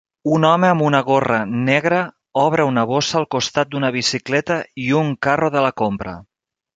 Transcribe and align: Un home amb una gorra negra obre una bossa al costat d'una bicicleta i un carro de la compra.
Un 0.35 0.45
home 0.49 0.67
amb 0.75 0.83
una 0.85 0.99
gorra 1.09 1.41
negra 1.67 1.99
obre 2.43 2.65
una 2.69 2.85
bossa 2.93 3.15
al 3.19 3.27
costat 3.35 3.71
d'una 3.75 3.95
bicicleta 3.99 4.57
i 4.87 4.89
un 5.01 5.13
carro 5.29 5.51
de 5.57 5.63
la 5.67 5.71
compra. 5.83 6.15